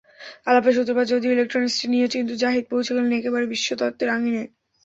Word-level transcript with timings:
আলাপের 0.47 0.75
সূত্রপাত 0.77 1.05
যদিও 1.13 1.33
ইলেকট্রনিকস 1.33 1.79
নিয়ে 1.93 2.07
কিন্তু 2.13 2.33
জাহিদ 2.41 2.63
পৌঁছে 2.71 2.91
গেলেন 2.95 3.13
একেবারে 3.13 3.45
বিশ্বতত্ত্বের 3.53 4.09
আঙিনায়। 4.09 4.49